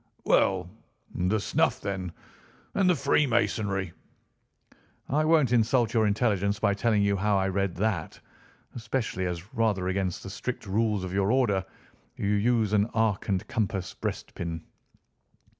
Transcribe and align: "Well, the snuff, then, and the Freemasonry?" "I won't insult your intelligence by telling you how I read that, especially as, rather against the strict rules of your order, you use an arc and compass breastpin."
"Well, 0.25 0.67
the 1.13 1.39
snuff, 1.39 1.79
then, 1.79 2.11
and 2.73 2.89
the 2.89 2.95
Freemasonry?" 2.95 3.93
"I 5.07 5.23
won't 5.25 5.53
insult 5.53 5.93
your 5.93 6.07
intelligence 6.07 6.57
by 6.59 6.73
telling 6.73 7.03
you 7.03 7.15
how 7.17 7.37
I 7.37 7.47
read 7.49 7.75
that, 7.75 8.19
especially 8.75 9.27
as, 9.27 9.53
rather 9.53 9.87
against 9.89 10.23
the 10.23 10.29
strict 10.31 10.65
rules 10.65 11.03
of 11.03 11.13
your 11.13 11.31
order, 11.31 11.63
you 12.17 12.29
use 12.29 12.73
an 12.73 12.87
arc 12.95 13.27
and 13.29 13.47
compass 13.47 13.93
breastpin." 13.93 14.63